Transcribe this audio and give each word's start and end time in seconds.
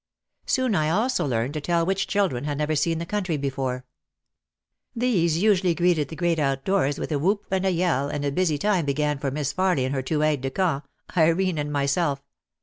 Soon 0.47 0.73
I 0.73 0.89
also 0.89 1.27
learned 1.27 1.53
to 1.53 1.61
tell 1.61 1.85
which 1.85 2.07
children 2.07 2.45
had 2.45 2.57
never 2.57 2.75
seen 2.75 2.97
the 2.97 3.05
country 3.05 3.37
before. 3.37 3.85
These 4.95 5.37
usually 5.37 5.75
greeted 5.75 6.07
the 6.07 6.15
great 6.15 6.39
out 6.39 6.65
doors 6.65 6.97
with 6.97 7.11
a 7.11 7.19
whoop 7.19 7.45
and 7.51 7.67
a 7.67 7.71
yell 7.71 8.09
and 8.09 8.25
a 8.25 8.31
busy 8.31 8.57
time 8.57 8.85
began 8.87 9.19
for 9.19 9.29
Miss 9.29 9.53
Farly 9.53 9.85
and 9.85 9.93
her 9.93 10.01
two 10.01 10.23
aid 10.23 10.41
de 10.41 10.49
camps, 10.49 10.87
Irene 11.15 11.59
and 11.59 11.71
my 11.71 11.85
self. 11.85 12.23